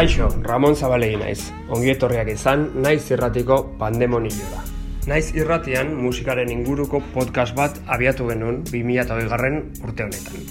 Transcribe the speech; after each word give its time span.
Kaixo, 0.00 0.30
Ramon 0.40 0.72
Zabalegi 0.72 1.18
naiz. 1.20 1.50
Ongi 1.76 1.90
etorriak 1.92 2.30
izan, 2.32 2.62
naiz 2.80 3.02
irratiko 3.12 3.56
pandemonioa. 3.76 4.62
Naiz 5.10 5.34
irratian 5.36 5.90
musikaren 5.92 6.48
inguruko 6.48 7.02
podcast 7.12 7.52
bat 7.58 7.76
abiatu 7.84 8.30
genuen 8.30 8.62
2008 8.70 9.26
garren 9.28 9.58
urte 9.84 10.06
honetan. 10.06 10.46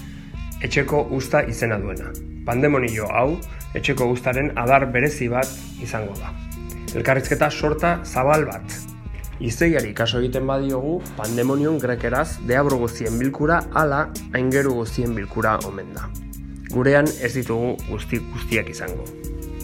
Etxeko 0.61 0.99
usta 1.17 1.41
izena 1.49 1.79
duena. 1.81 2.11
Pandemonio 2.45 3.07
hau, 3.09 3.39
etxeko 3.73 4.11
ustaren 4.13 4.51
adar 4.53 4.85
berezi 4.93 5.31
bat 5.33 5.49
izango 5.81 6.13
da. 6.19 6.29
Elkarrizketa 6.93 7.49
sorta 7.49 7.95
zabal 8.05 8.45
bat. 8.51 8.75
Izeiari 9.41 9.95
kaso 9.97 10.21
egiten 10.21 10.45
badiogu, 10.45 10.99
pandemonion 11.17 11.81
grekeraz 11.81 12.35
deabro 12.45 12.77
guztien 12.83 13.17
bilkura 13.17 13.63
ala 13.73 14.11
aingeru 14.29 14.75
guztien 14.83 15.17
bilkura 15.17 15.57
omen 15.65 15.89
da. 15.97 16.05
Gurean 16.69 17.09
ez 17.09 17.33
ditugu 17.33 17.73
guzti 17.89 18.21
guztiak 18.29 18.69
izango. 18.69 19.09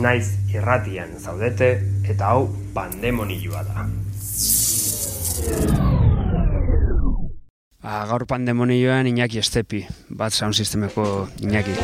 Naiz 0.00 0.32
irratian 0.54 1.12
zaudete 1.20 1.68
eta 2.08 2.32
hau 2.32 2.46
pandemonioa 2.72 3.60
da. 3.68 3.84
Ba, 7.82 8.04
gaur 8.08 8.24
pandemonioan 8.30 9.10
Iñaki 9.10 9.42
Estepi, 9.42 9.84
bat 10.08 10.32
sound 10.32 10.54
sistemeko 10.56 11.28
Iñaki. 11.42 11.76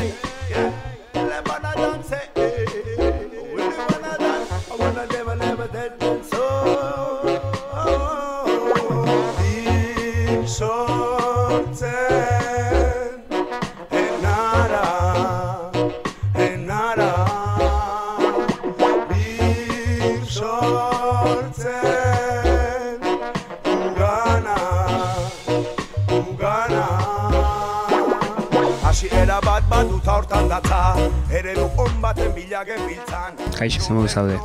Kaixo, 32.58 33.80
zemo 33.80 34.08
zaude. 34.08 34.38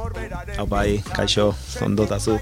Hau 0.58 0.66
bai, 0.70 1.02
kaixo, 1.16 1.48
ondotazu. 1.82 2.36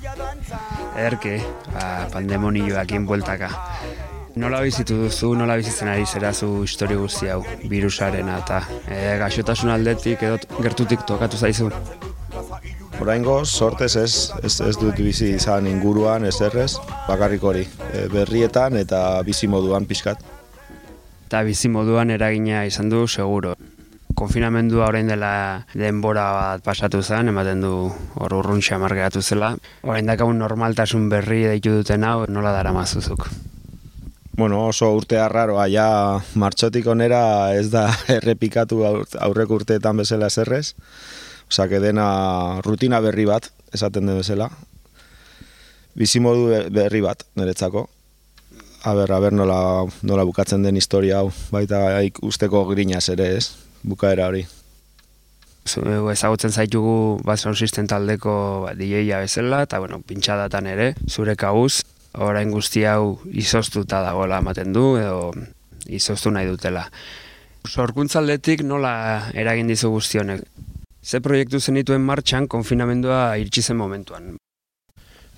Ederke, 0.97 1.37
ba, 1.71 2.09
pandemonioakin 2.11 3.05
bueltaka. 3.07 3.49
Nola 4.35 4.59
bizitu 4.65 4.97
duzu, 5.05 5.31
nola 5.39 5.55
bizitzen 5.59 5.87
ari 5.91 6.03
zera 6.05 6.33
zu 6.33 6.63
histori 6.65 6.97
guzti 6.99 7.31
hau, 7.31 7.39
virusarena 7.71 8.37
eta 8.43 8.59
e, 8.87 8.99
gaixotasun 9.23 9.71
aldetik 9.71 10.23
edo 10.27 10.37
gertutik 10.59 11.07
tokatu 11.07 11.39
zaizu. 11.39 11.69
Oraingo 13.01 13.41
sortez 13.45 13.95
ez, 13.95 14.13
ez, 14.43 14.53
ez 14.67 14.75
dut 14.77 14.99
bizi 14.99 15.33
izan 15.39 15.67
inguruan 15.71 16.27
ez 16.27 16.35
errez, 16.47 16.73
bakarrik 17.07 17.43
hori, 17.43 17.65
e, 17.91 18.07
berrietan 18.11 18.79
eta 18.79 19.21
bizi 19.27 19.47
moduan 19.51 19.87
pixkat. 19.87 20.23
Eta 21.27 21.45
bizi 21.47 21.71
moduan 21.71 22.11
eragina 22.11 22.65
izan 22.67 22.91
du 22.91 23.05
seguro. 23.07 23.55
Konfinamendua 24.21 24.85
orain 24.91 25.07
dela 25.09 25.65
denbora 25.73 26.27
bat 26.35 26.61
pasatu 26.61 26.99
zen, 27.01 27.31
ematen 27.31 27.63
du 27.65 27.71
hor 28.21 28.33
urrun 28.37 28.59
xamar 28.61 28.93
geratu 28.93 29.23
zela. 29.25 29.55
Orain 29.81 30.05
dakagun 30.05 30.37
normaltasun 30.37 31.07
berri 31.09 31.39
deitu 31.49 31.71
duten 31.79 32.03
hau, 32.05 32.27
nola 32.29 32.51
dara 32.53 32.69
mazuzuk. 32.75 33.25
Bueno, 34.37 34.59
oso 34.67 34.91
urte 34.93 35.17
arraroa, 35.19 35.65
ja 35.73 35.87
martxotik 36.37 36.85
onera 36.93 37.21
ez 37.57 37.71
da 37.73 37.87
errepikatu 38.17 38.83
aur- 38.85 39.17
aurreko 39.25 39.57
urteetan 39.63 39.97
bezala 40.03 40.29
ez 40.29 40.37
errez. 40.45 40.67
Osea, 41.49 41.81
dena 41.81 42.05
rutina 42.61 43.01
berri 43.01 43.25
bat, 43.25 43.49
esaten 43.73 44.05
den 44.05 44.21
bezala. 44.21 44.51
Bizimodu 45.97 46.45
be- 46.53 46.61
berri 46.77 47.01
bat, 47.03 47.25
niretzako. 47.41 47.87
A 48.85 48.93
ber, 48.97 49.11
a 49.11 49.19
ber 49.19 49.33
nola, 49.33 49.57
nola 50.05 50.23
bukatzen 50.29 50.61
den 50.63 50.77
historia 50.77 51.19
hau, 51.25 51.33
baita 51.49 51.81
ikusteko 52.05 52.63
grinaz 52.69 53.07
ere 53.13 53.27
ez, 53.41 53.49
bukaera 53.83 54.27
hori. 54.31 54.45
Zu, 55.67 55.83
ezagutzen 56.11 56.51
zaitugu 56.51 57.21
bat 57.25 57.39
sound 57.39 57.57
system 57.57 57.87
taldeko 57.87 58.33
ba, 58.65 58.73
DJ-a 58.77 59.21
bezala, 59.21 59.63
eta 59.67 59.79
bueno, 59.79 60.01
pintxadatan 60.01 60.67
ere, 60.71 60.93
zure 61.07 61.35
kabuz, 61.37 61.83
orain 62.17 62.51
guzti 62.51 62.83
hau 62.89 63.19
izoztuta 63.29 64.01
dagoela 64.03 64.41
ematen 64.41 64.73
du, 64.73 64.95
edo 64.97 65.31
izoztu 65.87 66.33
nahi 66.33 66.49
dutela. 66.49 66.87
Sorkuntzaldetik 67.69 68.65
nola 68.65 69.31
eragin 69.37 69.69
dizu 69.69 69.91
guztionek? 69.93 70.43
Ze 71.01 71.21
proiektu 71.21 71.59
zenituen 71.59 72.01
martxan 72.01 72.47
konfinamendua 72.47 73.35
iritsi 73.41 73.61
zen 73.61 73.77
momentuan? 73.77 74.35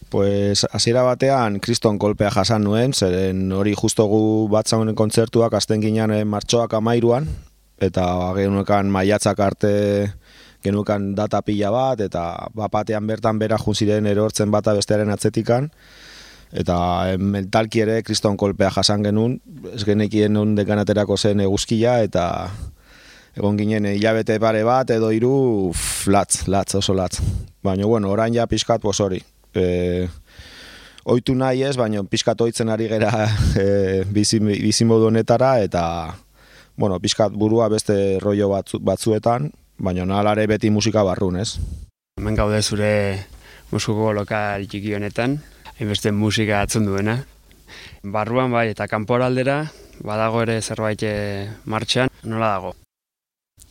Pues 0.10 0.66
hasiera 0.72 1.04
batean 1.04 1.60
kriston 1.60 1.98
kolpea 2.00 2.30
jasan 2.32 2.64
nuen, 2.68 2.94
zeren 2.94 3.52
hori 3.52 3.74
justo 3.74 4.06
gu 4.06 4.48
batzaunen 4.52 4.96
kontzertuak 4.96 5.56
azten 5.58 5.82
ginen 5.82 6.12
eh, 6.14 6.24
martxoak 6.24 6.76
amairuan, 6.78 7.28
eta 7.82 8.06
genuekan 8.38 8.90
maiatzak 8.92 9.40
arte 9.40 9.74
genuekan 10.64 11.12
data 11.16 11.42
pila 11.44 11.72
bat, 11.74 12.02
eta 12.02 12.48
bapatean 12.56 13.06
bertan 13.08 13.40
bera 13.40 13.58
ziren 13.58 14.08
erortzen 14.08 14.52
bata 14.52 14.74
bestearen 14.74 15.12
atzetikan, 15.12 15.70
eta 16.52 16.78
eh, 17.12 17.18
mentalki 17.18 17.82
ere 17.82 18.02
kriston 18.04 18.38
kolpea 18.38 18.72
jasan 18.72 19.04
genuen, 19.04 19.40
ez 19.74 19.84
genekien 19.84 20.34
non 20.34 20.56
dekanaterako 20.56 21.18
zen 21.18 21.42
eguzkia, 21.42 22.02
eta 22.04 22.50
egon 23.36 23.58
ginen 23.58 23.86
hilabete 23.90 24.40
pare 24.40 24.64
bat 24.64 24.90
edo 24.94 25.10
hiru 25.12 25.74
latz, 26.08 26.48
latz, 26.48 26.76
oso 26.76 26.94
latz. 26.94 27.20
Baina, 27.64 27.86
bueno, 27.86 28.12
orain 28.14 28.34
ja 28.34 28.46
pixkat, 28.48 28.84
hori, 28.86 29.22
e, 29.56 30.08
oitu 31.06 31.34
nahi 31.36 31.64
ez, 31.64 31.76
baina 31.78 32.04
pixkat 32.04 32.40
oitzen 32.42 32.70
ari 32.70 32.88
gera 32.88 33.28
e, 33.60 34.04
bizi, 34.06 34.40
bizimodu 34.40 35.10
honetara, 35.10 35.58
eta, 35.66 36.14
bueno, 36.76 37.00
pixkat 37.00 37.34
burua 37.34 37.70
beste 37.70 38.20
rollo 38.20 38.50
batzu, 38.50 38.80
batzuetan, 38.82 39.52
baina 39.78 40.06
nalare 40.06 40.46
beti 40.48 40.70
musika 40.70 41.04
barrun, 41.04 41.38
ez? 41.38 41.58
Hemen 42.18 42.36
gaude 42.36 42.62
zure 42.62 42.92
musiko 43.72 44.14
lokal 44.14 44.68
txiki 44.70 44.94
honetan, 44.96 45.40
hainbeste 45.78 46.12
musika 46.12 46.62
atzun 46.62 46.86
duena. 46.90 47.20
Barruan 48.04 48.52
bai 48.54 48.70
eta 48.72 48.88
kanporaldera 48.88 49.64
badago 50.04 50.42
ere 50.44 50.62
zerbait 50.62 51.04
eh, 51.04 51.50
martxan, 51.66 52.10
nola 52.24 52.50
dago? 52.56 52.76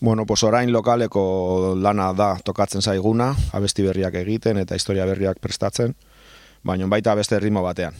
Bueno, 0.02 0.26
pues 0.26 0.42
orain 0.42 0.72
lokaleko 0.72 1.76
lana 1.78 2.12
da 2.12 2.34
tokatzen 2.42 2.82
zaiguna, 2.82 3.34
abesti 3.52 3.84
berriak 3.86 4.16
egiten 4.18 4.58
eta 4.58 4.74
historia 4.74 5.06
berriak 5.06 5.38
prestatzen, 5.38 5.94
baina 6.66 6.88
baita 6.90 7.14
beste 7.14 7.38
ritmo 7.38 7.62
batean. 7.62 7.94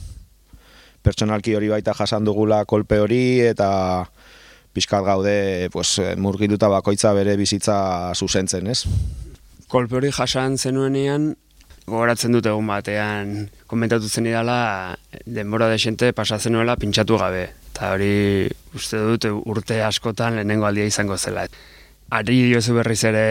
Pertsonalki 1.02 1.54
hori 1.54 1.68
baita 1.70 1.94
jasan 1.94 2.24
dugula 2.24 2.64
kolpe 2.64 2.98
hori 3.02 3.40
eta 3.46 3.70
pixkat 4.72 5.04
gaude 5.04 5.68
pues, 5.72 5.98
murgilduta 6.16 6.68
bakoitza 6.72 7.12
bere 7.16 7.36
bizitza 7.36 7.76
zuzentzen, 8.14 8.66
ez? 8.72 8.84
Kolpe 9.72 9.96
hori 9.96 10.10
jasan 10.12 10.58
zenuenean, 10.58 11.32
gogoratzen 11.86 12.34
dut 12.34 12.46
egun 12.46 12.68
batean 12.70 13.48
komentatu 13.66 14.08
zen 14.08 14.28
idala 14.30 14.94
denbora 15.26 15.68
desente 15.72 16.12
pasatzen 16.12 16.54
nuela 16.54 16.76
pintxatu 16.76 17.18
gabe. 17.18 17.46
Eta 17.72 17.94
hori 17.94 18.48
uste 18.76 19.00
dut 19.00 19.26
urte 19.48 19.80
askotan 19.82 20.36
lehenengo 20.36 20.68
aldia 20.68 20.86
izango 20.86 21.16
zela. 21.16 21.46
Ari 22.12 22.42
diozu 22.50 22.76
berriz 22.76 23.00
ere 23.08 23.24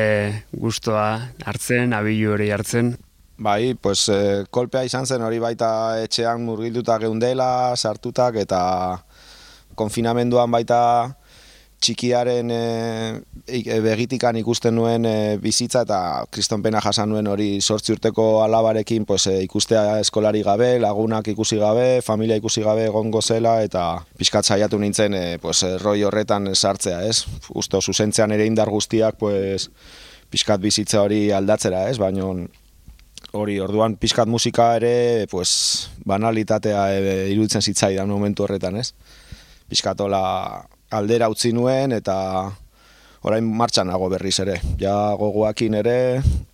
gustoa 0.58 1.06
hartzen, 1.46 1.94
abilu 1.94 2.34
hori 2.34 2.50
hartzen. 2.50 2.96
Bai, 3.42 3.74
pues, 3.74 4.08
eh, 4.10 4.44
kolpea 4.50 4.84
izan 4.86 5.06
zen 5.06 5.22
hori 5.26 5.40
baita 5.40 6.02
etxean 6.02 6.44
murgilduta 6.46 6.98
geundela, 7.02 7.74
sartutak 7.76 8.36
eta 8.42 8.62
konfinamenduan 9.76 10.52
baita 10.52 10.82
txikiaren 11.82 12.52
e, 12.54 12.62
begitikan 13.82 14.38
ikusten 14.40 14.76
nuen 14.78 15.06
e, 15.10 15.16
bizitza 15.42 15.82
eta 15.88 16.00
kriston 16.32 16.62
pena 16.64 16.82
jasan 16.84 17.10
nuen 17.10 17.28
hori 17.28 17.50
sortzi 17.62 17.96
urteko 17.96 18.44
alabarekin 18.46 19.06
pues, 19.10 19.26
e, 19.32 19.40
ikustea 19.48 19.98
eskolari 20.04 20.44
gabe, 20.46 20.76
lagunak 20.84 21.32
ikusi 21.34 21.58
gabe, 21.62 21.88
familia 22.06 22.38
ikusi 22.38 22.64
gabe 22.66 22.86
egongo 22.90 23.22
zela 23.22 23.58
eta 23.66 23.86
pixkat 24.18 24.46
saiatu 24.46 24.80
nintzen 24.80 25.18
e, 25.18 25.26
pues, 25.42 25.64
roi 25.82 26.04
horretan 26.06 26.54
sartzea, 26.56 27.02
ez? 27.10 27.26
Usto, 27.58 27.82
zuzentzean 27.82 28.32
ere 28.38 28.46
indar 28.46 28.70
guztiak 28.70 29.18
pues, 29.22 29.70
pixkat 30.32 30.62
bizitza 30.62 31.02
hori 31.02 31.30
aldatzera, 31.36 31.88
ez? 31.90 31.98
Baina 32.02 32.30
hori 33.38 33.58
orduan 33.64 33.96
pixkat 33.98 34.30
musika 34.30 34.76
ere 34.78 35.26
pues, 35.32 35.90
banalitatea 36.06 36.86
e, 36.94 37.18
iruditzen 37.34 37.66
zitzaidan 37.66 38.12
momentu 38.12 38.46
horretan, 38.46 38.78
ez? 38.78 38.92
Pixkatola 39.72 40.22
aldera 40.92 41.30
utzi 41.32 41.54
nuen 41.56 41.96
eta 41.96 42.18
orain 43.24 43.46
martxan 43.46 43.88
nago 43.88 44.10
berriz 44.10 44.38
ere. 44.44 44.60
Ja 44.82 45.14
gogoakin 45.18 45.78
ere 45.82 45.98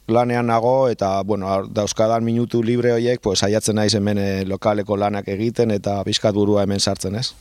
lanean 0.08 0.48
nago 0.48 0.88
eta 0.92 1.22
bueno, 1.24 1.64
dauzkadan 1.68 2.24
minutu 2.24 2.64
libre 2.64 2.94
horiek 2.96 3.22
pues, 3.22 3.42
aiatzen 3.44 3.76
naiz 3.76 3.94
hemen 3.96 4.18
eh, 4.18 4.46
lokaleko 4.48 4.98
lanak 4.98 5.28
egiten 5.28 5.72
eta 5.72 6.02
pixkat 6.08 6.36
burua 6.36 6.64
hemen 6.64 6.80
sartzen 6.80 7.16
ez. 7.16 7.32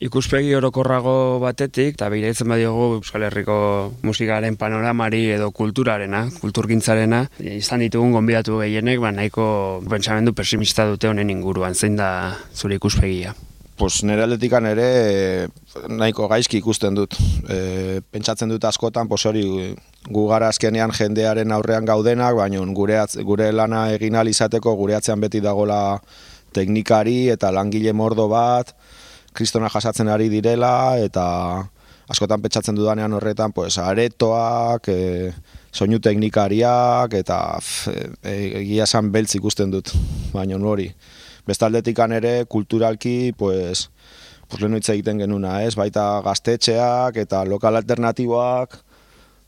Ikuspegi 0.00 0.54
orokorrago 0.56 1.12
batetik, 1.42 1.98
eta 1.98 2.06
behiratzen 2.08 2.48
badiogu 2.48 3.02
Euskal 3.02 3.26
Herriko 3.26 3.56
musikaren 4.00 4.56
panoramari 4.56 5.26
edo 5.34 5.50
kulturarena, 5.52 6.22
kulturgintzarena, 6.40 7.26
izan 7.44 7.84
ditugun 7.84 8.16
gonbidatu 8.16 8.62
gehienek, 8.62 8.96
ba, 9.04 9.12
nahiko 9.12 9.44
pentsamendu 9.92 10.32
pesimista 10.32 10.88
dute 10.88 11.12
honen 11.12 11.28
inguruan, 11.36 11.76
zein 11.76 12.00
da 12.00 12.10
zure 12.56 12.80
ikuspegia? 12.80 13.36
Pues 13.80 14.02
nire 14.04 14.26
aldetikan 14.26 14.66
ere 14.68 15.48
nahiko 15.88 16.26
gaizki 16.28 16.58
ikusten 16.60 16.98
dut. 16.98 17.14
E, 17.48 18.02
pentsatzen 18.12 18.50
dut 18.52 18.66
askotan, 18.68 19.08
pues 19.08 19.22
hori 19.24 19.44
gu 20.04 20.24
gara 20.28 20.50
azkenean 20.52 20.92
jendearen 20.92 21.54
aurrean 21.56 21.88
gaudenak, 21.88 22.36
baina 22.36 22.60
gure, 22.76 22.98
gure 23.24 23.46
lana 23.56 23.86
egin 23.94 24.18
izateko 24.28 24.74
gure 24.76 24.98
atzean 24.98 25.20
beti 25.20 25.40
dagola 25.40 25.98
teknikari 26.52 27.30
eta 27.30 27.50
langile 27.50 27.94
mordo 27.94 28.28
bat, 28.28 28.74
kristona 29.32 29.70
jasatzen 29.72 30.08
ari 30.08 30.28
direla, 30.28 30.98
eta 30.98 31.64
askotan 32.06 32.42
pentsatzen 32.42 32.76
dudanean 32.76 33.14
horretan, 33.14 33.52
pues 33.52 33.78
aretoak, 33.78 34.88
e, 34.88 35.32
soinu 35.72 36.00
teknikariak, 36.00 37.14
eta 37.14 37.40
e, 37.88 38.60
egia 38.60 38.84
esan 38.84 39.08
beltz 39.10 39.38
ikusten 39.40 39.70
dut, 39.72 39.94
baina 40.36 40.60
hori 40.60 40.92
bestaldetikan 41.46 42.12
ere 42.12 42.44
kulturalki 42.46 43.32
pues 43.36 43.88
pues 44.50 44.62
leno 44.62 44.76
egiten 44.76 45.18
genuna, 45.22 45.62
ez? 45.62 45.76
Baita 45.78 46.20
gaztetxeak 46.26 47.16
eta 47.22 47.44
lokal 47.46 47.78
alternatiboak 47.78 48.80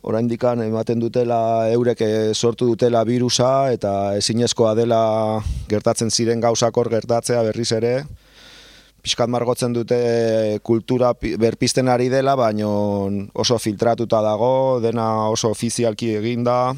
oraindikan 0.03 0.63
ematen 0.63 1.01
dutela 1.03 1.69
eurek 1.71 2.03
sortu 2.35 2.67
dutela 2.71 3.03
virusa 3.05 3.73
eta 3.75 4.15
ezinezkoa 4.19 4.75
dela 4.79 5.43
gertatzen 5.71 6.11
ziren 6.11 6.41
gauzak 6.41 6.77
hor 6.77 6.91
gertatzea 6.91 7.43
berriz 7.43 7.71
ere. 7.73 7.95
Piskat 9.03 9.27
margotzen 9.27 9.73
dute 9.75 9.99
kultura 10.63 11.11
berpisten 11.19 11.89
ari 11.91 12.07
dela, 12.09 12.37
baino 12.39 13.11
oso 13.35 13.59
filtratuta 13.59 14.21
dago, 14.23 14.79
dena 14.79 15.27
oso 15.27 15.51
ofizialki 15.51 16.13
eginda, 16.21 16.77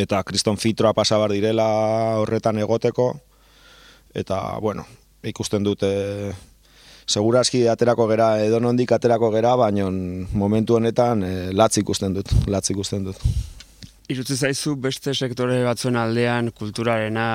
eta 0.00 0.22
kriston 0.24 0.56
fitroa 0.56 0.94
pasabar 0.96 1.32
direla 1.36 1.66
horretan 2.22 2.56
egoteko 2.64 3.12
eta 4.16 4.58
bueno, 4.64 4.86
ikusten 5.26 5.64
dute 5.66 5.90
segurazki 7.06 7.66
aterako 7.70 8.08
gera 8.10 8.30
edo 8.42 8.60
nondik 8.60 8.92
aterako 8.96 9.30
gera, 9.34 9.54
baina 9.60 9.90
momentu 10.34 10.78
honetan 10.80 11.22
e, 11.22 11.34
latz 11.54 11.76
ikusten 11.82 12.16
dut, 12.16 12.32
latz 12.50 12.70
ikusten 12.74 13.04
dut. 13.06 13.20
Irutze 14.10 14.36
zaizu 14.36 14.76
beste 14.78 15.14
sektore 15.14 15.62
batzuen 15.66 15.98
aldean 15.98 16.50
kulturarena 16.54 17.28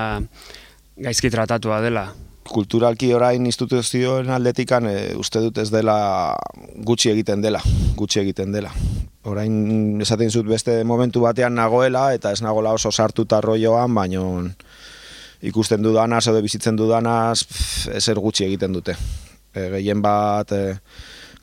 gaizki 0.97 1.31
tratatua 1.31 1.81
dela? 1.83 2.09
Kulturalki 2.51 3.11
orain 3.13 3.45
instituzioen 3.45 4.31
aldetikan 4.33 4.87
e, 4.89 4.95
uste 5.19 5.43
dut 5.43 5.61
ez 5.61 5.69
dela 5.71 6.35
gutxi 6.87 7.11
egiten 7.13 7.43
dela, 7.43 7.61
gutxi 7.95 8.23
egiten 8.23 8.51
dela. 8.55 8.73
Orain 9.29 10.01
esaten 10.01 10.31
zut 10.33 10.47
beste 10.49 10.79
momentu 10.87 11.21
batean 11.21 11.53
nagoela 11.55 12.09
eta 12.15 12.31
ez 12.33 12.41
nagola 12.41 12.73
oso 12.73 12.91
sartuta 12.91 13.39
roioan, 13.45 13.93
baina 13.93 14.23
ikusten 15.41 15.81
dudanaz 15.83 16.25
edo 16.29 16.41
bizitzen 16.41 16.77
dudanaz 16.77 17.41
ezer 17.93 18.19
gutxi 18.19 18.45
egiten 18.45 18.73
dute. 18.73 18.95
E, 19.53 19.67
gehien 19.77 20.01
bat 20.01 20.51
e, 20.55 20.63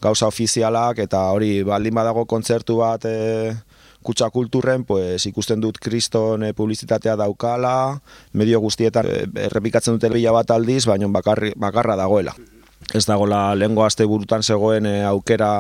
gauza 0.03 0.29
ofizialak 0.31 1.00
eta 1.03 1.25
hori 1.35 1.62
baldin 1.67 1.97
badago 1.99 2.25
kontzertu 2.31 2.79
bat 2.81 3.05
e, 3.09 3.55
kutsa 4.03 4.31
kulturren, 4.31 4.85
pues, 4.89 5.27
ikusten 5.27 5.61
dut 5.61 5.81
kriston 5.83 6.47
e, 6.47 6.53
publizitatea 6.56 7.17
daukala, 7.19 7.99
medio 8.33 8.61
guztietan 8.65 9.09
e, 9.11 9.25
errepikatzen 9.49 9.99
dute 9.99 10.12
bila 10.15 10.33
bat 10.39 10.55
aldiz, 10.55 10.85
baina 10.87 11.11
bakarra 11.11 11.99
dagoela. 11.99 12.35
Ez 12.95 13.05
dagoela 13.05 13.53
lehengo 13.59 13.85
aste 13.85 14.06
burutan 14.09 14.43
zegoen 14.43 14.87
e, 14.87 15.03
aukera 15.05 15.50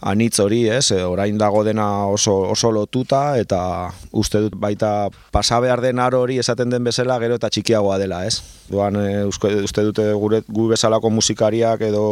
anitz 0.00 0.38
hori, 0.40 0.62
ez, 0.70 0.90
e, 0.94 1.02
orain 1.02 1.38
dago 1.38 1.64
dena 1.66 2.06
oso, 2.06 2.34
oso 2.52 2.70
lotuta, 2.72 3.38
eta 3.38 3.90
uste 4.12 4.44
dut 4.46 4.54
baita 4.60 5.08
pasabehar 5.34 5.82
den 5.82 5.98
aro 5.98 6.22
hori 6.22 6.38
esaten 6.38 6.70
den 6.70 6.84
bezala 6.86 7.18
gero 7.18 7.38
eta 7.38 7.50
txikiagoa 7.50 7.98
dela, 7.98 8.24
ez. 8.26 8.38
Duan, 8.70 8.96
e, 8.96 9.24
uste 9.26 9.84
dute 9.90 10.12
gure, 10.14 10.42
gu 10.46 10.68
bezalako 10.70 11.10
musikariak 11.10 11.82
edo 11.88 12.06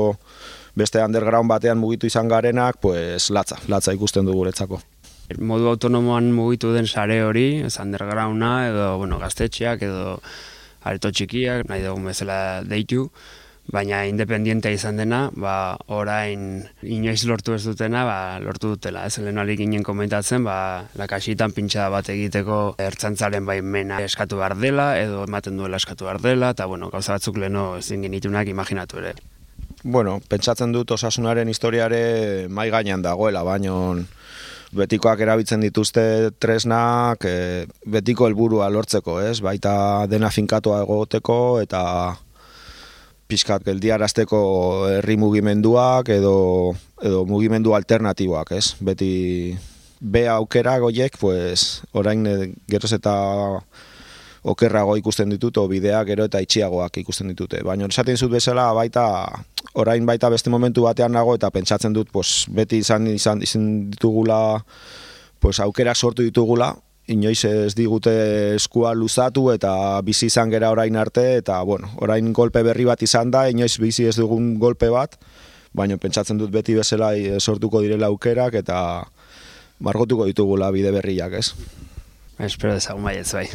beste 0.76 1.00
underground 1.02 1.48
batean 1.48 1.78
mugitu 1.78 2.10
izan 2.10 2.28
garenak, 2.28 2.80
pues 2.82 3.30
latza, 3.30 3.60
latza 3.68 3.94
ikusten 3.96 4.26
du 4.26 4.34
guretzako. 4.36 4.82
Modu 5.42 5.70
autonomoan 5.72 6.28
mugitu 6.34 6.70
den 6.74 6.86
sare 6.86 7.22
hori, 7.24 7.62
ez 7.66 7.78
undergrounda 7.82 8.68
edo 8.68 8.92
bueno, 9.00 9.18
gaztetxeak 9.18 9.82
edo 9.82 10.20
areto 10.86 11.10
txikiak, 11.10 11.64
nahi 11.66 11.82
dugun 11.82 12.06
bezala 12.06 12.38
deitu, 12.62 13.08
baina 13.72 14.04
independientea 14.06 14.74
izan 14.76 15.00
dena, 15.00 15.26
ba, 15.34 15.76
orain 15.90 16.64
inoiz 16.82 17.24
lortu 17.26 17.56
ez 17.56 17.64
dutena, 17.66 18.04
ba, 18.06 18.18
lortu 18.42 18.74
dutela. 18.74 19.04
Ez 19.06 19.18
lehen 19.18 19.38
alik 19.42 19.58
ginen 19.62 19.84
komentatzen, 19.86 20.44
ba, 20.46 20.86
lakasitan 20.98 21.54
pintxa 21.56 21.88
bat 21.90 22.08
egiteko 22.12 22.76
ertzantzaren 22.82 23.46
baimena 23.46 24.00
eskatu 24.06 24.38
behar 24.40 24.56
dela, 24.60 24.92
edo 25.00 25.24
ematen 25.26 25.58
duela 25.58 25.80
eskatu 25.82 26.06
behar 26.06 26.20
dela, 26.22 26.52
eta 26.54 26.66
bueno, 26.70 26.90
gauza 26.94 27.16
batzuk 27.16 27.40
leheno 27.42 27.72
ezin 27.80 28.06
genitunak 28.06 28.48
imaginatu 28.52 29.02
ere. 29.02 29.16
Bueno, 29.82 30.20
pentsatzen 30.28 30.72
dut 30.74 30.90
osasunaren 30.96 31.48
historiare 31.48 32.46
mai 32.48 32.70
gainean 32.70 33.02
dagoela, 33.02 33.42
baino 33.46 33.96
betikoak 34.76 35.20
erabiltzen 35.22 35.62
dituzte 35.62 36.32
tresnak 36.42 37.24
e, 37.24 37.66
betiko 37.86 38.26
helburua 38.26 38.68
lortzeko, 38.70 39.20
ez? 39.22 39.38
Baita 39.44 40.06
dena 40.10 40.30
finkatua 40.34 40.82
egoteko 40.82 41.60
eta 41.62 41.82
pixkat 43.26 43.64
geldiarazteko 43.66 44.38
herri 44.98 45.16
mugimenduak 45.18 46.10
edo, 46.14 46.36
edo 47.02 47.24
mugimendu 47.26 47.74
alternatiboak, 47.74 48.52
ez? 48.56 48.76
Beti 48.80 49.56
be 50.00 50.26
aukera 50.28 50.78
goiek, 50.78 51.16
pues, 51.18 51.82
orain 51.96 52.26
eh, 52.26 52.52
geroz 52.70 52.92
eta 52.96 53.14
okerrago 54.46 54.94
ikusten 54.96 55.32
ditut, 55.32 55.58
o 55.58 55.66
bideak 55.66 56.06
gero 56.12 56.28
eta 56.28 56.40
itxiagoak 56.44 57.00
ikusten 57.02 57.32
ditute. 57.32 57.62
Baina 57.66 57.88
esaten 57.90 58.16
zut 58.16 58.30
bezala, 58.30 58.68
baita, 58.76 59.06
orain 59.74 60.06
baita 60.06 60.30
beste 60.30 60.52
momentu 60.52 60.86
batean 60.86 61.16
nago, 61.16 61.34
eta 61.34 61.50
pentsatzen 61.50 61.96
dut, 61.96 62.12
pues, 62.14 62.44
beti 62.54 62.78
izan, 62.84 63.08
izan, 63.10 63.42
izan 63.42 63.90
ditugula, 63.90 64.38
pues, 65.42 65.58
aukera 65.60 65.94
sortu 65.94 66.22
ditugula, 66.22 66.76
inoiz 67.06 67.44
ez 67.46 67.74
digute 67.78 68.12
eskua 68.56 68.92
luzatu 68.94 69.50
eta 69.52 70.00
bizi 70.06 70.26
izan 70.26 70.50
gera 70.50 70.72
orain 70.74 70.96
arte 70.96 71.36
eta 71.38 71.60
bueno, 71.62 71.92
orain 72.02 72.32
golpe 72.34 72.62
berri 72.66 72.86
bat 72.88 73.02
izan 73.02 73.30
da, 73.30 73.46
inoiz 73.50 73.76
bizi 73.78 74.08
ez 74.10 74.16
dugun 74.18 74.56
golpe 74.58 74.90
bat, 74.90 75.14
baina 75.76 75.98
pentsatzen 76.02 76.38
dut 76.38 76.50
beti 76.50 76.74
bezala 76.74 77.12
sortuko 77.38 77.82
direla 77.84 78.10
aukerak 78.10 78.58
eta 78.62 78.78
margotuko 79.78 80.26
ditugula 80.26 80.70
bide 80.74 80.90
berriak, 80.94 81.38
ez? 81.38 81.52
Espero 82.38 82.74
dezagun 82.74 83.04
baietz 83.04 83.32
bai. 83.32 83.46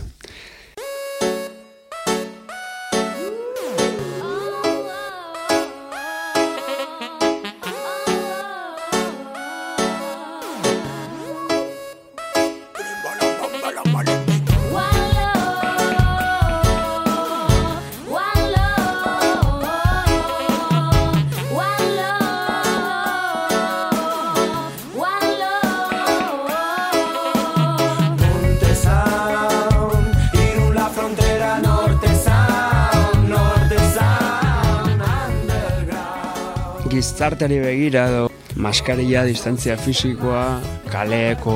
Gizarteari 37.21 37.59
begira 37.61 38.07
edo 38.09 38.21
Maskarilla, 38.57 39.21
distantzia 39.29 39.75
fisikoa, 39.77 40.57
kaleeko 40.89 41.53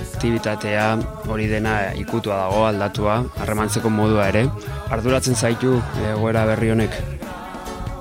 aktibitatea 0.00 0.86
hori 1.28 1.50
dena 1.50 1.74
ikutua 2.00 2.38
dago 2.46 2.62
aldatua, 2.64 3.18
harremantzeko 3.42 3.92
modua 3.92 4.30
ere. 4.32 4.46
Arduratzen 4.88 5.36
zaitu 5.36 5.74
egoera 6.14 6.46
berri 6.48 6.72
honek? 6.72 6.96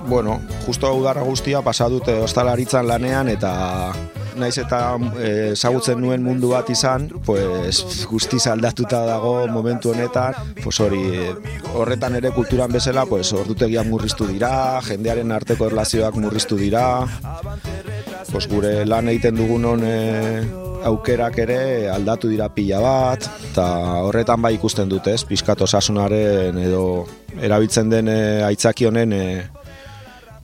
Bueno, 0.07 0.37
justo 0.63 0.93
udara 0.95 1.27
guztia 1.27 1.59
pasadute 1.61 2.15
ostalaritzan 2.23 2.87
lanean 2.87 3.27
eta 3.27 3.51
naiz 4.39 4.57
eta 4.61 4.79
eh, 5.19 5.51
ezagutzen 5.53 5.99
nuen 6.01 6.23
mundu 6.23 6.53
bat 6.53 6.69
izan, 6.71 7.09
pues 7.25 8.05
guztiz 8.09 8.45
aldatuta 8.47 9.03
dago 9.07 9.33
momentu 9.51 9.93
honetan, 9.93 10.37
pues 10.63 10.79
hori 10.83 11.03
horretan 11.75 12.15
ere 12.19 12.31
kulturan 12.35 12.71
bezala, 12.71 13.05
pues 13.09 13.31
ordutegiak 13.33 13.87
murriztu 13.87 14.27
dira, 14.29 14.79
jendearen 14.87 15.31
arteko 15.35 15.69
erlazioak 15.69 16.15
murriztu 16.15 16.57
dira. 16.59 17.05
Pues 18.29 18.47
gure 18.47 18.83
lan 18.85 19.09
egiten 19.09 19.39
dugun 19.39 19.83
e, 19.83 20.41
aukerak 20.85 21.39
ere 21.43 21.61
aldatu 21.89 22.29
dira 22.29 22.49
pila 22.53 22.79
bat, 22.83 23.25
eta 23.51 23.65
horretan 24.05 24.41
bai 24.41 24.53
ikusten 24.57 24.89
dute, 24.91 25.15
ez, 25.17 25.23
pizkat 25.27 25.61
osasunaren 25.65 26.57
edo 26.61 26.83
erabiltzen 27.41 27.89
den 27.89 28.11
e, 28.11 28.19
aitzaki 28.45 28.87
honen 28.89 29.13
e, 29.13 29.23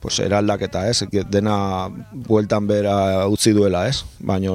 pues 0.00 0.18
eraldaketa, 0.20 0.88
ez? 0.90 1.04
Dena 1.30 1.88
bueltan 2.12 2.66
bera 2.66 3.26
utzi 3.28 3.52
duela, 3.56 3.86
ez? 3.88 4.04
Baina 4.18 4.54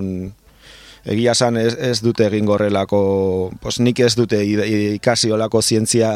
egia 1.06 1.34
san 1.36 1.58
ez, 1.58 1.74
ez 1.80 2.02
dute 2.02 2.28
egin 2.28 2.46
gorrelako, 2.46 3.52
pues 3.62 3.80
nik 3.80 4.00
ez 4.00 4.14
dute 4.16 4.42
ikasi 4.46 5.32
olako 5.32 5.62
zientzia 5.62 6.12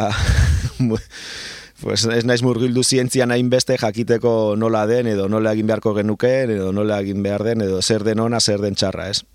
pues 1.82 2.06
ez 2.06 2.24
naiz 2.26 2.42
murgildu 2.46 2.84
zientzia 2.84 3.26
nahin 3.26 3.50
beste 3.50 3.78
jakiteko 3.78 4.56
nola 4.58 4.86
den 4.88 5.08
edo 5.08 5.28
nola 5.30 5.54
egin 5.54 5.68
beharko 5.68 5.96
genukeen 5.96 6.54
edo 6.58 6.72
nola 6.72 7.00
egin 7.02 7.24
behar 7.24 7.44
den 7.44 7.62
edo 7.62 7.82
zer 7.82 8.04
den 8.04 8.20
ona, 8.20 8.40
zer 8.40 8.62
den 8.62 8.76
txarra, 8.76 9.10
ez? 9.10 9.26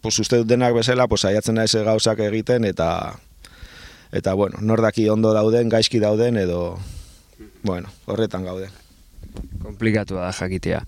Pues 0.00 0.18
uste 0.18 0.40
dut 0.40 0.48
denak 0.48 0.74
bezala, 0.74 1.06
pues 1.08 1.24
aiatzen 1.24 1.54
naiz 1.54 1.74
gauzak 1.74 2.20
egiten 2.20 2.64
eta 2.64 3.16
eta 4.12 4.34
bueno, 4.34 4.58
nordaki 4.60 5.08
ondo 5.08 5.32
dauden, 5.32 5.70
gaizki 5.72 6.00
dauden 6.00 6.36
edo 6.36 6.78
bueno, 7.62 7.88
horretan 8.06 8.44
gauden 8.44 8.81
komplikatu 9.62 10.18
da 10.20 10.30
jakitea. 10.32 10.82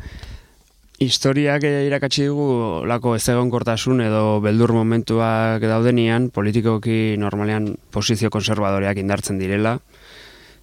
Historiak 1.05 1.65
irakatsi 1.67 2.29
dugu 2.31 2.85
lako 2.87 3.17
ez 3.17 3.25
egon 3.29 3.51
kortasun 3.51 4.01
edo 4.05 4.39
beldur 4.45 4.73
momentuak 4.77 5.65
daudenian, 5.67 6.31
politikoki 6.31 7.17
normalean 7.19 7.73
posizio 7.91 8.31
konservadoreak 8.31 9.03
indartzen 9.03 9.41
direla, 9.43 9.75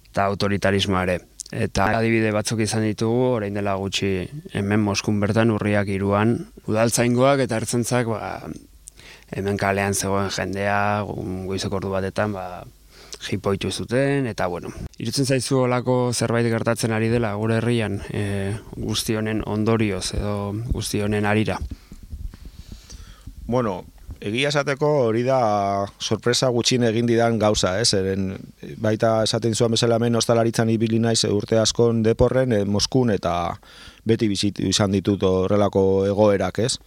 eta 0.08 0.24
autoritarismoa 0.32 1.04
ere. 1.04 1.20
Eta 1.52 1.90
adibide 1.98 2.30
batzuk 2.32 2.62
izan 2.64 2.86
ditugu, 2.86 3.26
orain 3.36 3.52
dela 3.52 3.74
gutxi 3.76 4.24
hemen 4.56 4.80
Moskun 4.80 5.18
bertan 5.20 5.52
urriak 5.52 5.90
iruan, 5.92 6.38
udaltzaingoak 6.64 7.44
eta 7.44 7.58
ertzentzak 7.60 8.08
ba, 8.08 8.38
hemen 9.36 9.60
kalean 9.60 9.92
zegoen 9.92 10.32
jendea, 10.32 11.04
goizeko 11.04 11.76
ordu 11.76 11.92
batetan, 11.92 12.32
ba, 12.32 12.64
jipoitu 13.20 13.70
zuten, 13.70 14.26
eta 14.26 14.46
bueno, 14.46 14.72
irutzen 14.98 15.26
zaizu 15.26 15.62
olako 15.66 16.12
zerbait 16.12 16.48
gertatzen 16.50 16.92
ari 16.92 17.08
dela 17.12 17.34
gure 17.38 17.60
herrian 17.60 18.00
e, 18.10 18.54
guzti 18.76 19.16
honen 19.16 19.42
ondorioz 19.46 20.14
edo 20.18 20.52
guzti 20.72 21.02
honen 21.02 21.26
arira? 21.26 21.58
Bueno, 23.46 23.82
egia 24.22 24.50
esateko 24.52 24.88
hori 25.08 25.24
da 25.26 25.38
sorpresa 26.00 26.48
gutxin 26.54 26.86
egin 26.86 27.08
didan 27.10 27.38
gauza, 27.42 27.74
ez? 27.82 27.90
Eren, 27.98 28.36
baita 28.82 29.22
esaten 29.26 29.54
zuan 29.54 29.74
bezala 29.74 29.98
hemen 29.98 30.18
ostalaritzan 30.20 30.70
ibili 30.70 31.00
naiz 31.02 31.24
urte 31.28 31.58
askon 31.58 32.02
deporren 32.06 32.54
e, 32.54 32.62
Moskun 32.64 33.10
eta 33.14 33.56
beti 34.06 34.28
bizitu 34.30 34.66
izan 34.68 34.94
ditut 34.94 35.22
horrelako 35.26 36.06
egoerak, 36.10 36.62
ez? 36.62 36.78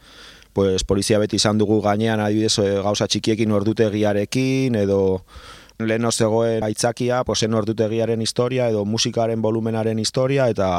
Pues 0.55 0.85
polizia 0.87 1.19
beti 1.19 1.35
izan 1.35 1.59
dugu 1.59 1.81
gainean 1.83 2.23
adibidez 2.23 2.55
e, 2.63 2.69
gauza 2.83 3.07
txikiekin 3.11 3.51
ordutegiarekin 3.51 4.79
edo 4.79 5.01
lehen 5.79 6.11
zegoen 6.11 6.63
aitzakia, 6.63 7.23
posen 7.23 7.53
ordutegiaren 7.53 8.21
historia 8.21 8.69
edo 8.69 8.85
musikaren 8.85 9.41
volumenaren 9.41 9.99
historia 9.99 10.47
eta 10.47 10.69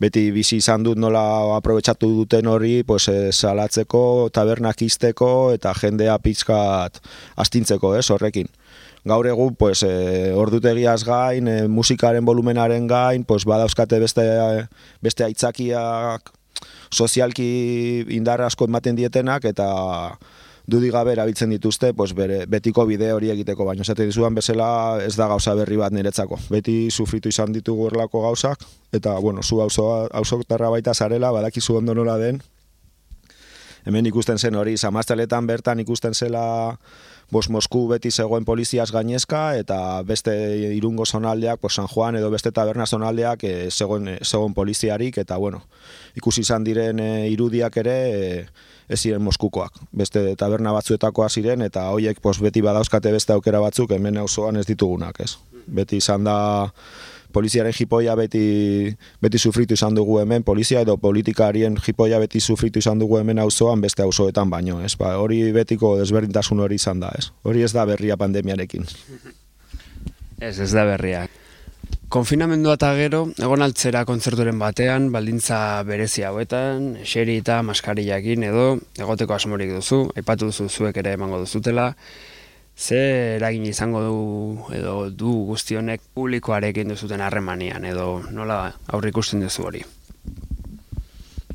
beti 0.00 0.30
bizi 0.34 0.58
izan 0.62 0.84
dut 0.86 0.98
nola 0.98 1.56
aprobetsatu 1.56 2.10
duten 2.22 2.46
hori 2.46 2.82
pues, 2.86 3.08
e, 3.08 3.32
salatzeko, 3.32 4.30
tabernak 4.32 4.82
izteko 4.82 5.52
eta 5.54 5.74
jendea 5.74 6.18
pizkat 6.22 7.00
astintzeko 7.36 7.94
ez 7.98 8.08
horrekin. 8.10 8.48
Gaur 9.08 9.26
egun 9.26 9.54
pues, 9.58 9.82
e, 9.82 10.32
ordutegiaz 10.34 11.02
gain, 11.06 11.48
e, 11.48 11.68
musikaren 11.68 12.24
volumenaren 12.26 12.86
gain, 12.86 13.24
pues, 13.24 13.44
badauzkate 13.44 13.98
beste, 14.02 14.26
beste 15.02 15.26
aitzakiak 15.26 16.34
sozialki 16.90 18.06
indar 18.16 18.40
asko 18.42 18.66
ematen 18.66 18.96
dietenak 18.96 19.44
eta 19.44 19.68
dudi 20.68 20.90
gabe 20.92 21.14
erabiltzen 21.14 21.48
dituzte, 21.54 21.94
pues 21.96 22.12
bere, 22.14 22.42
betiko 22.46 22.84
bide 22.86 23.08
hori 23.16 23.30
egiteko, 23.32 23.64
baina 23.64 23.86
esate 23.86 24.04
dizuan 24.04 24.36
bezala 24.36 25.00
ez 25.00 25.14
da 25.16 25.28
gauza 25.30 25.54
berri 25.56 25.80
bat 25.80 25.94
niretzako. 25.96 26.36
Beti 26.52 26.90
sufritu 26.90 27.32
izan 27.32 27.54
ditugu 27.56 27.88
erlako 27.88 28.22
gauzak, 28.26 28.66
eta 28.92 29.16
bueno, 29.24 29.42
zu 29.42 29.62
hauso 29.62 30.42
tarra 30.46 30.68
baita 30.68 30.94
zarela, 30.94 31.32
badakizu 31.32 31.80
ondo 31.80 31.94
nola 31.96 32.18
den, 32.20 32.42
hemen 33.88 34.06
ikusten 34.12 34.38
zen 34.38 34.60
hori, 34.60 34.76
zamazteletan 34.76 35.46
bertan 35.48 35.80
ikusten 35.80 36.14
zela 36.14 36.44
Bos 37.30 37.50
Mosku 37.52 37.82
beti 37.90 38.08
zegoen 38.10 38.46
poliziaz 38.48 38.88
gainezka 38.88 39.42
eta 39.60 40.00
beste 40.08 40.32
irungo 40.72 41.04
zonaldeak, 41.04 41.60
pues 41.60 41.74
San 41.76 41.86
Juan 41.86 42.16
edo 42.16 42.30
beste 42.32 42.52
taberna 42.56 42.86
zonaldeak 42.86 43.44
e, 43.44 43.52
zegoen, 43.70 44.14
zegoen 44.24 44.54
poliziarik 44.54 45.18
eta 45.18 45.36
bueno, 45.36 45.60
ikusi 46.16 46.40
izan 46.40 46.64
diren 46.64 47.02
e, 47.04 47.28
irudiak 47.28 47.76
ere 47.84 47.96
e, 48.08 48.46
ez 48.88 49.00
ziren 49.02 49.20
Moskukoak. 49.22 49.76
Beste 49.92 50.22
taberna 50.40 50.72
batzuetakoa 50.72 51.28
ziren 51.28 51.62
eta 51.62 51.90
hoiek 51.92 52.22
pos, 52.24 52.38
beti 52.40 52.64
badauzkate 52.64 53.12
beste 53.12 53.36
aukera 53.36 53.60
batzuk 53.60 53.92
hemen 53.92 54.16
auzoan 54.24 54.56
ez 54.56 54.64
ditugunak, 54.66 55.20
ez? 55.20 55.36
Beti 55.66 56.00
izan 56.00 56.24
da 56.24 56.38
poliziaren 57.38 57.74
jipoia 57.74 58.14
beti, 58.18 58.44
beti 59.22 59.38
sufritu 59.38 59.78
izan 59.78 59.94
dugu 59.94 60.18
hemen, 60.22 60.44
polizia 60.46 60.82
edo 60.82 60.98
politikarien 60.98 61.78
jipoia 61.86 62.18
beti 62.22 62.42
sufritu 62.42 62.82
izan 62.82 62.98
dugu 62.98 63.20
hemen 63.22 63.38
auzoan 63.38 63.82
beste 63.84 64.02
auzoetan 64.02 64.50
baino, 64.50 64.80
ez? 64.82 64.96
Ba, 64.98 65.14
hori 65.22 65.40
betiko 65.54 65.96
desberdintasun 66.00 66.64
hori 66.66 66.80
izan 66.82 67.04
da, 67.04 67.12
ez? 67.18 67.30
Hori 67.46 67.62
ez 67.66 67.72
da 67.76 67.86
berria 67.88 68.18
pandemiarekin. 68.20 68.88
Ez, 70.38 70.58
ez 70.58 70.72
da 70.72 70.86
berria. 70.86 71.26
Konfinamendua 72.08 72.78
eta 72.78 72.94
gero, 72.96 73.18
egon 73.36 73.60
altzera 73.60 74.04
kontzerturen 74.08 74.56
batean, 74.60 75.10
baldintza 75.12 75.58
berezi 75.84 76.24
hauetan, 76.24 76.94
xeri 77.04 77.36
eta 77.42 77.58
maskariakin 77.68 78.46
edo, 78.48 78.64
egoteko 78.96 79.36
asmorik 79.36 79.74
duzu, 79.76 80.06
aipatu 80.16 80.48
duzu 80.48 80.70
zuek 80.72 80.96
ere 81.02 81.12
emango 81.18 81.42
duzutela, 81.42 81.90
ze 82.78 83.36
eragin 83.36 83.66
izango 83.66 84.00
du 84.06 84.74
edo 84.76 85.10
du 85.10 85.32
guztionek 85.50 86.00
publikoarekin 86.14 86.94
duzuten 86.94 87.20
harremanian 87.20 87.84
edo 87.84 88.22
nola 88.30 88.60
aurre 88.86 89.10
ikusten 89.10 89.42
duzu 89.42 89.66
hori? 89.66 89.82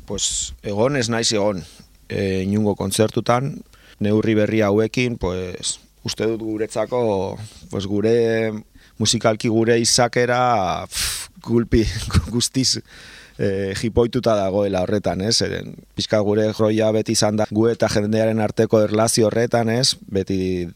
Pues 0.04 0.52
egon 0.62 1.00
ez 1.00 1.08
naiz 1.08 1.30
egon, 1.32 1.62
e, 2.08 2.44
inungo 2.44 2.74
kontzertutan, 2.76 3.54
neurri 4.04 4.34
berri 4.36 4.60
hauekin, 4.60 5.16
pues, 5.16 5.78
uste 6.04 6.28
dut 6.28 6.42
guretzako, 6.44 7.00
pues, 7.70 7.86
gure 7.88 8.52
musikalki 9.00 9.48
gure 9.48 9.78
izakera 9.80 10.84
pff, 10.84 11.30
gulpi 11.40 11.86
guztiz 12.34 12.82
e, 13.38 13.72
jipoituta 13.80 14.36
dagoela 14.36 14.84
horretan, 14.84 15.24
ez? 15.24 15.38
Eren, 15.46 15.72
pizka 15.96 16.20
gure 16.20 16.50
joia 16.52 16.92
beti 16.92 17.16
izan 17.16 17.40
da 17.40 17.48
gu 17.50 17.70
eta 17.72 17.88
jendearen 17.88 18.44
arteko 18.44 18.84
erlazio 18.84 19.30
horretan, 19.30 19.72
ez? 19.72 19.96
Beti 20.04 20.68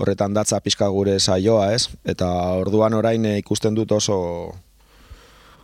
horretan 0.00 0.34
datza 0.34 0.60
pizka 0.64 0.88
gure 0.88 1.18
saioa, 1.20 1.70
ez? 1.76 1.88
Eta 2.08 2.28
orduan 2.60 2.96
orain 2.96 3.24
e, 3.28 3.36
ikusten 3.42 3.76
dut 3.76 3.92
oso 3.92 4.18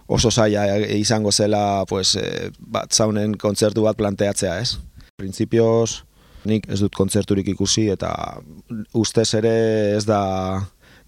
oso 0.07 0.31
saia 0.31 0.67
e, 0.77 0.99
izango 1.01 1.33
zela 1.33 1.85
pues, 1.89 2.15
e, 2.21 2.51
bat 2.61 2.93
zaunen 2.93 3.35
kontzertu 3.41 3.87
bat 3.89 3.99
planteatzea, 3.99 4.59
ez? 4.61 4.77
Printzipioz, 5.17 6.03
nik 6.47 6.69
ez 6.71 6.81
dut 6.85 6.95
kontzerturik 6.95 7.49
ikusi 7.55 7.89
eta 7.91 8.13
ustez 8.95 9.33
ere 9.41 9.57
ez 9.97 10.05
da 10.07 10.21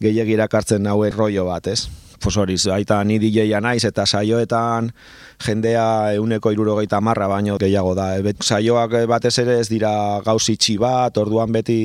gehiagi 0.02 0.34
irakartzen 0.38 0.82
naue 0.82 1.10
rollo 1.14 1.46
bat, 1.50 1.68
ez? 1.68 1.86
Pues 2.18 2.36
hori, 2.36 2.56
baita 2.66 2.98
ni 3.04 3.18
DJ-a 3.22 3.60
naiz 3.62 3.84
eta 3.86 4.04
saioetan 4.06 4.90
jendea 5.44 6.14
euneko 6.18 6.50
irurogeita 6.50 7.00
marra 7.00 7.28
baino 7.30 7.58
gehiago 7.58 7.94
da. 7.94 8.08
E, 8.18 8.34
saioak 8.42 8.96
batez 9.06 9.36
ere 9.38 9.60
ez 9.60 9.68
dira 9.70 9.92
gauz 10.26 10.48
itxi 10.50 10.76
bat, 10.82 11.16
orduan 11.18 11.54
beti 11.54 11.78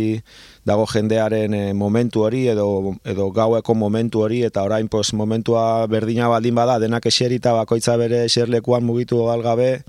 dago 0.66 0.88
jendearen 0.90 1.54
e, 1.54 1.64
momentu 1.78 2.26
hori 2.26 2.48
edo, 2.50 2.96
edo 3.06 3.30
gaueko 3.36 3.76
momentu 3.76 4.24
hori 4.26 4.42
eta 4.48 4.64
orain 4.64 4.88
pues, 4.88 5.14
momentua 5.14 5.86
berdina 5.88 6.28
baldin 6.32 6.56
bada 6.56 6.80
denak 6.80 7.06
eserita 7.06 7.54
bakoitza 7.54 7.98
bere 7.98 8.24
eserlekuan 8.26 8.84
mugitu 8.84 9.22
galgabe 9.28 9.84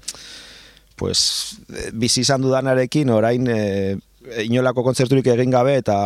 pues, 0.96 1.56
e, 1.70 1.90
bizi 1.92 2.20
izan 2.20 2.42
dudanarekin 2.42 3.10
orain 3.10 3.48
e, 3.48 3.62
inolako 4.44 4.84
kontzerturik 4.86 5.26
egin 5.34 5.52
gabe 5.52 5.76
eta 5.80 5.96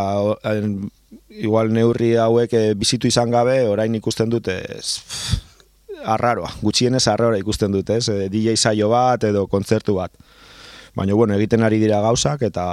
igual 1.29 1.73
neurri 1.73 2.15
hauek 2.19 2.55
e, 2.55 2.63
bizitu 2.79 3.09
izan 3.09 3.31
gabe, 3.31 3.61
orain 3.69 3.95
ikusten 3.95 4.31
dute 4.31 4.59
ez, 4.79 4.99
arraroa, 6.05 6.51
gutxienez 6.63 7.05
arraroa 7.09 7.39
ikusten 7.41 7.73
dute, 7.73 7.99
ez? 7.99 8.09
E, 8.09 8.29
DJ 8.33 8.57
saio 8.57 8.91
bat 8.93 9.25
edo 9.29 9.47
kontzertu 9.47 9.99
bat. 9.99 10.13
Baina, 10.97 11.15
bueno, 11.15 11.37
egiten 11.39 11.63
ari 11.63 11.79
dira 11.79 12.01
gauzak 12.03 12.43
eta 12.43 12.65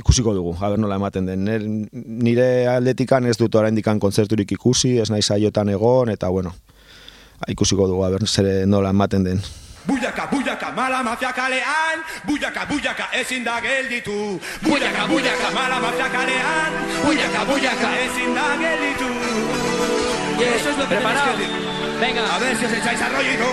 ikusiko 0.00 0.34
dugu, 0.34 0.54
haber 0.60 0.80
nola 0.80 0.96
ematen 0.96 1.28
den. 1.28 1.48
Nire 1.92 2.66
aldetikan 2.72 3.26
ez 3.28 3.36
dut 3.38 3.54
oraindikan 3.54 4.00
kontzerturik 4.00 4.56
ikusi, 4.56 4.96
ez 5.02 5.10
nahi 5.12 5.22
saiotan 5.22 5.70
egon, 5.74 6.10
eta 6.14 6.30
bueno, 6.32 6.54
ikusiko 7.52 7.86
dugu, 7.90 8.06
haber 8.06 8.26
zer 8.26 8.66
nola 8.66 8.90
ematen 8.96 9.28
den. 9.28 9.44
Bujaka, 9.86 10.26
bujaka, 10.30 10.70
mala 10.72 11.02
mafia 11.02 11.32
kalean 11.32 11.98
Bujaka, 12.24 12.66
bujaka, 12.66 13.04
ezin 13.12 13.44
da 13.44 13.60
gelditu 13.60 14.40
Bujaka, 14.62 15.06
bujaka, 15.08 15.50
mala 15.54 15.80
mafia 15.80 16.08
kalean 16.08 16.72
Bujaka, 17.04 17.44
bujaka, 17.50 17.88
ezin 18.04 18.34
da 18.34 18.46
gelditu 18.62 19.10
Eso 20.42 20.70
es 20.70 20.78
lo 20.78 20.88
que 20.88 21.71
Venga, 22.02 22.24
A 22.34 22.38
ver 22.40 22.56
si 22.56 22.64
os 22.64 22.72
echáis 22.72 23.00
al 23.00 23.12
rollito 23.14 23.46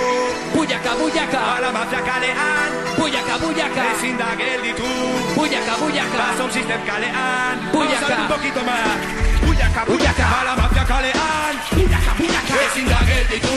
buyaka, 0.55 0.91
buyaka, 0.95 1.39
Mala 1.39 1.69
mafia 1.71 2.01
kalean 2.01 2.71
buyaka, 2.97 3.35
buyaka, 3.45 3.81
Ezin 3.93 4.17
da 4.17 4.29
gelditu 4.39 4.89
buyaka, 5.37 5.73
buyaka, 5.77 6.17
Basom 6.17 6.49
system 6.49 6.81
kalean 6.89 7.55
Bujaka. 7.71 7.77
Vamos 7.77 8.01
a 8.01 8.07
ver 8.09 8.19
un 8.25 8.29
poquito 8.33 8.61
más. 8.65 8.97
Bujaka, 9.45 9.81
bujaka, 9.85 10.25
mala 10.33 10.53
mafia 10.61 10.85
kalean 10.91 11.53
Bujaka, 11.77 12.11
bujaka, 12.17 12.53
ezin 12.65 12.87
da 12.89 12.99
gelditu 13.09 13.55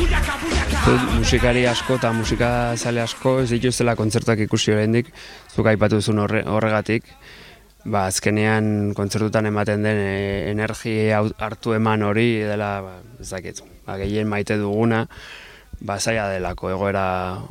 Bujaka, 0.00 0.32
bujaka 0.42 0.78
Zut, 0.86 1.02
musikari 1.20 1.62
asko 1.74 2.00
eta 2.02 2.10
musika 2.12 2.50
zale 2.74 3.00
asko 3.06 3.36
ez 3.44 3.50
dituztela 3.54 3.94
kontzertuak 3.94 4.42
ikusi 4.42 4.74
oraindik. 4.74 5.14
Zuk 5.54 5.70
aipatu 5.70 6.02
duzun 6.02 6.18
horre, 6.18 6.42
horregatik 6.50 7.06
ba, 7.84 8.06
azkenean 8.06 8.92
kontzertutan 8.94 9.46
ematen 9.50 9.82
den 9.82 9.98
e, 9.98 10.50
energia 10.50 11.22
hartu 11.38 11.74
eman 11.74 12.02
hori 12.02 12.42
dela 12.46 12.74
ba, 12.84 12.98
ez 13.20 13.30
dakit, 13.30 13.62
ba, 13.86 13.96
gehien 14.00 14.28
maite 14.30 14.58
duguna 14.60 15.06
ba, 15.82 15.98
zaila 15.98 16.28
delako 16.30 16.70
egoera 16.70 17.04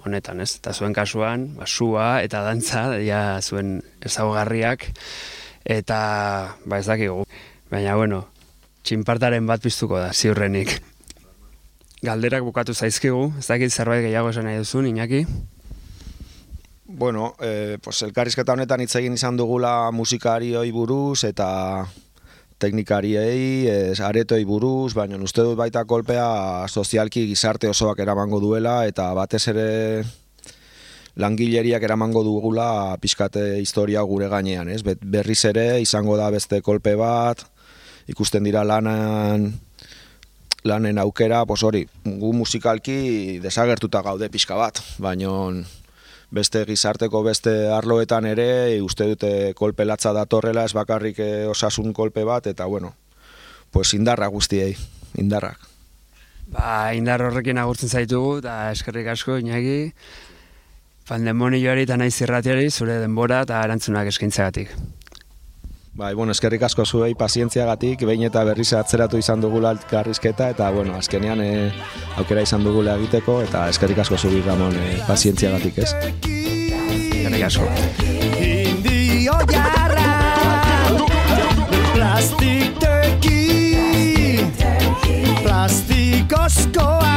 honetan, 0.05 0.41
ez? 0.43 0.55
Eta 0.59 0.73
zuen 0.73 0.95
kasuan, 0.95 1.51
ba, 1.59 1.67
sua 1.67 2.21
eta 2.23 2.43
dantza, 2.45 2.87
ja 3.03 3.39
zuen 3.41 3.79
ezaugarriak, 4.01 4.87
eta, 5.65 5.99
ba, 6.65 6.79
ez 6.79 6.87
dakigu. 6.87 7.25
Baina, 7.71 7.95
bueno, 7.99 8.23
txinpartaren 8.87 9.47
bat 9.47 9.63
piztuko 9.63 9.99
da, 9.99 10.11
ziurrenik. 10.13 10.79
Galderak 12.01 12.45
bukatu 12.47 12.73
zaizkigu, 12.73 13.27
ez 13.37 13.47
dakit 13.49 13.73
zerbait 13.73 14.01
gehiago 14.07 14.31
esan 14.31 14.47
nahi 14.49 14.61
duzun, 14.63 14.87
Iñaki? 14.89 15.25
Bueno, 16.93 17.35
eh, 17.39 17.77
pues 17.81 18.01
elkarrizketa 18.01 18.51
honetan 18.51 18.81
hitz 18.83 18.97
egin 18.99 19.13
izan 19.15 19.37
dugula 19.39 19.91
musikarioi 19.95 20.71
buruz 20.75 21.23
eta 21.23 21.47
teknikariei, 22.59 23.67
ez, 23.71 24.01
aretoi 24.03 24.43
buruz, 24.45 24.91
baina 24.93 25.15
uste 25.23 25.45
dut 25.45 25.55
baita 25.57 25.85
kolpea 25.87 26.67
sozialki 26.67 27.23
gizarte 27.29 27.71
osoak 27.71 28.03
eramango 28.03 28.41
duela 28.43 28.81
eta 28.89 29.07
batez 29.15 29.41
ere 29.53 29.69
langileriak 31.15 31.83
eramango 31.87 32.25
dugula 32.27 32.97
pixkate 32.99 33.61
historia 33.61 34.03
gure 34.03 34.27
gainean, 34.27 34.69
ez? 34.69 34.83
Berriz 34.83 35.45
ere 35.47 35.79
izango 35.79 36.17
da 36.19 36.29
beste 36.29 36.61
kolpe 36.61 36.97
bat, 36.99 37.45
ikusten 38.11 38.43
dira 38.43 38.65
lanan 38.67 39.53
lanen 40.67 40.99
aukera, 41.01 41.45
pues 41.47 41.63
hori, 41.63 41.87
gu 42.03 42.33
musikalki 42.35 43.39
desagertuta 43.41 44.03
gaude 44.05 44.27
pixka 44.29 44.59
bat, 44.59 44.83
baina 44.99 45.31
beste 46.31 46.63
gizarteko 46.65 47.21
beste 47.27 47.53
arloetan 47.75 48.25
ere 48.25 48.79
uste 48.81 49.07
dute 49.11 49.31
kolpe 49.55 49.85
latza 49.85 50.13
datorrela 50.15 50.63
ez 50.65 50.73
bakarrik 50.73 51.19
eh, 51.19 51.45
osasun 51.51 51.93
kolpe 51.93 52.23
bat 52.23 52.47
eta 52.47 52.65
bueno, 52.65 52.95
pues 53.71 53.93
indarra 53.93 54.27
guztiei, 54.27 54.75
indarrak. 55.19 55.59
Ba, 56.51 56.93
indar 56.95 57.21
horrekin 57.23 57.59
agurtzen 57.61 57.89
zaitugu, 57.89 58.39
eta 58.41 58.71
eskerrik 58.73 59.07
asko, 59.13 59.37
Iñaki, 59.39 59.93
pandemonioari 61.07 61.85
eta 61.87 61.95
naiz 61.99 62.15
irratiari 62.23 62.71
zure 62.71 62.97
denbora 62.99 63.43
eta 63.45 63.61
erantzunak 63.63 64.09
eskaintzagatik. 64.11 64.73
Bai, 65.93 66.13
bueno, 66.15 66.31
eskerrik 66.31 66.61
asko 66.63 66.85
zuei 66.85 67.15
pazientziagatik, 67.19 68.05
behin 68.07 68.21
eta 68.23 68.45
berriz 68.47 68.69
atzeratu 68.79 69.19
izan 69.19 69.41
dugula 69.43 69.73
elkarrizketa 69.75 70.47
eta 70.53 70.69
bueno, 70.71 70.95
azkenean 70.95 71.41
eh, 71.43 71.67
aukera 72.15 72.45
izan 72.47 72.63
dugula 72.63 72.95
egiteko 72.95 73.41
eta 73.43 73.65
eskerrik 73.73 73.99
asko 73.99 74.15
zuri 74.17 74.39
Ramon 74.45 74.77
eh, 74.79 75.01
pazientziagatik, 75.07 75.81
ez? 75.83 75.91
Eskerrik 76.23 77.43
asko. 77.43 77.67
Indio 78.39 79.35
jarra 79.51 80.07
Plastikteki 81.91 83.43
Plastikozkoa 85.43 87.11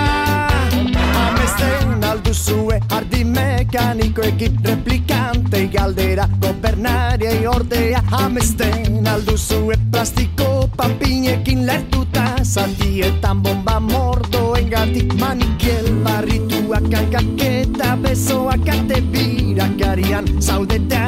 Amesten 1.45 2.05
alduzue 2.05 2.81
Ardi 2.91 3.25
mekanikoekin 3.25 4.59
Replikante 4.65 5.69
galdera 5.69 6.29
Gobernariei 6.41 7.47
ordea 7.47 8.01
Amesten 8.13 9.07
alduzue 9.07 9.75
Plastiko 9.91 10.71
papinekin 10.77 11.67
lertuta 11.67 12.25
Zatietan 12.43 13.43
bomba 13.43 13.81
mordoen 13.81 14.71
gatik 14.71 15.13
Manikiel 15.21 15.93
barrituak 16.05 16.89
hankak 16.95 17.45
eta 17.45 17.97
besoak 18.01 18.69
ate 18.79 19.03
birakarian 19.13 20.25
Zaudete 20.41 21.04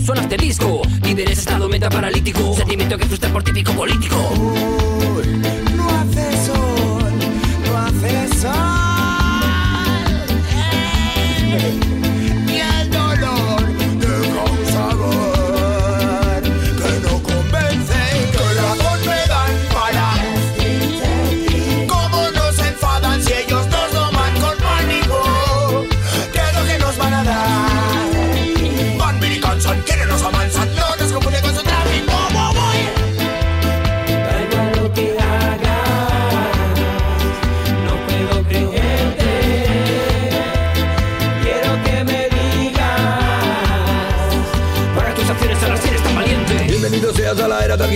Suena 0.00 0.22
este 0.22 0.36
disco. 0.36 0.82
Estado 1.34 1.68
meta 1.68 1.88
paralítico. 1.90 2.54
Sentimiento 2.54 2.96
que 2.96 3.06
frustra 3.06 3.30
por 3.32 3.42
típico 3.42 3.72
político. 3.72 4.16
No 5.76 5.88
hace 5.90 6.46
sol, 6.46 7.12
no 7.66 7.78
hace 7.78 8.28
sol. 8.40 8.74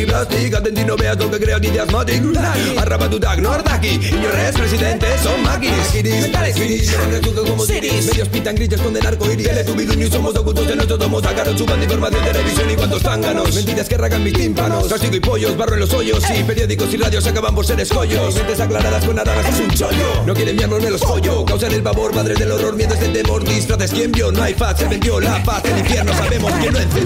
Plastic 0.09 0.55
Atenti 0.55 0.85
no 0.85 0.97
veas 0.97 1.19
lo 1.19 1.31
que 1.31 1.39
crea 1.39 1.57
aquí 1.57 1.69
de 1.69 1.81
Asmatic 1.81 2.23
Arrapatutak 2.79 3.39
nordaki 3.41 4.01
Inorrez 4.09 4.57
presidentes 4.57 5.21
son 5.21 5.43
maquis. 5.43 5.71
Kiris, 5.93 6.23
mentales 6.23 6.59
finis 6.59 6.97
Resulta 7.11 7.43
como 7.43 7.65
ciris 7.65 8.07
Medios 8.07 8.29
pitan 8.29 8.55
gritos 8.57 8.81
con 8.81 8.97
el 8.97 9.07
arco 9.07 9.31
iris. 9.31 9.47
Tele 9.47 9.65
tu 9.65 9.79
y 9.79 10.11
somos 10.11 10.35
ocultos 10.35 10.67
de 10.67 10.77
nuestro 10.77 10.97
domo 10.97 11.21
Sacaron 11.21 11.57
banda 11.67 11.85
información, 11.85 12.25
televisión 12.25 12.71
y 12.71 12.75
cuantos 12.75 13.03
zánganos 13.03 13.55
Mentiras 13.55 13.89
que 13.89 13.97
ragan 13.99 14.25
mis 14.25 14.33
tímpanos. 14.33 14.89
Plástico 14.89 15.17
y 15.17 15.21
pollos, 15.21 15.57
barro 15.57 15.75
en 15.75 15.81
los 15.81 15.93
hoyos. 15.93 16.23
Sí, 16.25 16.43
periódicos 16.45 16.93
y 16.95 16.97
radios 16.97 17.27
acaban 17.27 17.55
por 17.55 17.67
ser 17.67 17.81
escollos. 17.81 18.35
Mentes 18.35 18.61
aclaradas 18.61 19.05
con 19.05 19.19
aradas 19.19 19.47
es 19.49 19.61
un 19.61 19.71
chollo. 19.71 20.25
No 20.27 20.35
quieren 20.35 20.57
miarnos 20.57 20.83
me 20.83 20.91
los 20.91 21.01
follo. 21.01 21.45
Causan 21.45 21.73
el 21.73 21.83
pavor, 21.83 22.13
padres 22.13 22.39
del 22.39 22.51
horror, 22.51 22.77
miedo 22.77 22.95
este 22.95 23.09
temor 23.09 23.45
Disfraces, 23.45 23.93
¿quién 23.93 24.13
vio? 24.13 24.33
No 24.33 24.43
hay 24.43 24.55
faz, 24.55 24.79
se 24.79 24.87
vendió 24.87 25.21
la 25.21 25.43
paz. 25.43 25.63
El 25.65 25.79
infierno 25.79 26.13
sabemos 26.15 26.53
que 26.55 26.71
no 26.71 26.79
Plastikteki 26.79 26.98